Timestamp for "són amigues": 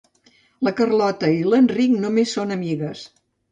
2.39-3.07